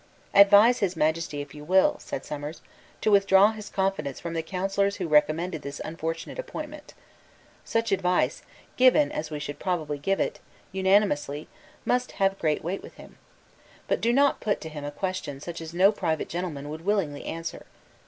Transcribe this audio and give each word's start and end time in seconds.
"Advise 0.33 0.79
His 0.79 0.95
Majesty, 0.95 1.41
if 1.41 1.53
you 1.53 1.63
will," 1.63 1.97
said 1.99 2.25
Somers, 2.25 2.63
"to 3.01 3.11
withdraw 3.11 3.51
his 3.51 3.69
confidence 3.69 4.19
from 4.19 4.33
the 4.33 4.41
counsellors 4.41 4.95
who 4.95 5.07
recommended 5.07 5.61
this 5.61 5.79
unfortunate 5.85 6.39
appointment. 6.39 6.95
Such 7.63 7.91
advice, 7.91 8.41
given, 8.77 9.11
as 9.11 9.29
we 9.29 9.37
should 9.37 9.59
probably 9.59 9.99
give 9.99 10.19
it, 10.19 10.39
unanimously, 10.71 11.47
must 11.85 12.13
have 12.13 12.39
great 12.39 12.63
weight 12.63 12.81
with 12.81 12.95
him. 12.95 13.19
But 13.87 14.01
do 14.01 14.11
not 14.11 14.39
put 14.41 14.59
to 14.61 14.69
him 14.69 14.83
a 14.83 14.89
question 14.89 15.39
such 15.39 15.61
as 15.61 15.71
no 15.71 15.91
private 15.91 16.29
gentleman 16.29 16.69
would 16.69 16.83
willingly 16.83 17.23
answer. 17.25 17.67